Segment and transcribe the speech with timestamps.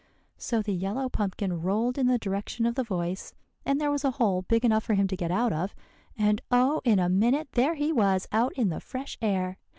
[0.39, 3.35] So the yellow pumpkin rolled in the direction of the voice;
[3.67, 5.75] and there was a hole big enough for him to get out of,
[6.17, 6.81] and oh!
[6.83, 9.59] in a minute there he was out in the fresh air.